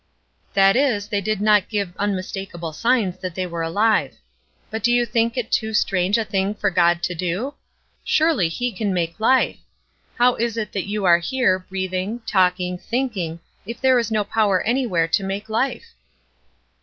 [0.55, 4.17] "That is, they did not give unmistakable signs that they were alive.
[4.71, 7.53] But do you think it too strange a thing for God to do?
[8.03, 9.59] Surely he can make life!
[10.15, 14.63] How is it that you are here, breathing, talking, thinking, if there is no power
[14.63, 15.93] anywhere to make life?"